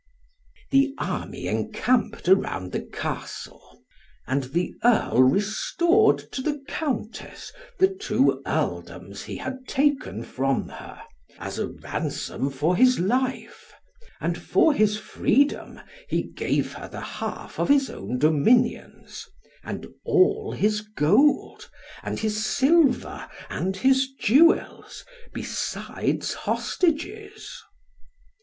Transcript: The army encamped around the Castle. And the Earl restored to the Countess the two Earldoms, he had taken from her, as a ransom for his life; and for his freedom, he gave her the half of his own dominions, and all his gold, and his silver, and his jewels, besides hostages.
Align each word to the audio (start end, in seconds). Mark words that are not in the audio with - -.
The 0.71 0.95
army 0.97 1.45
encamped 1.45 2.27
around 2.27 2.71
the 2.71 2.79
Castle. 2.81 3.83
And 4.25 4.45
the 4.45 4.73
Earl 4.83 5.21
restored 5.21 6.17
to 6.31 6.41
the 6.41 6.63
Countess 6.67 7.53
the 7.77 7.89
two 7.89 8.41
Earldoms, 8.47 9.21
he 9.25 9.35
had 9.37 9.67
taken 9.67 10.23
from 10.23 10.69
her, 10.69 10.99
as 11.37 11.59
a 11.59 11.67
ransom 11.67 12.49
for 12.49 12.75
his 12.75 12.97
life; 12.99 13.75
and 14.19 14.39
for 14.41 14.73
his 14.73 14.97
freedom, 14.97 15.79
he 16.09 16.23
gave 16.23 16.73
her 16.73 16.87
the 16.87 17.01
half 17.01 17.59
of 17.59 17.69
his 17.69 17.87
own 17.91 18.17
dominions, 18.17 19.27
and 19.63 19.85
all 20.03 20.51
his 20.51 20.81
gold, 20.81 21.69
and 22.01 22.17
his 22.21 22.43
silver, 22.43 23.29
and 23.51 23.77
his 23.77 24.09
jewels, 24.19 25.05
besides 25.31 26.33
hostages. 26.33 27.61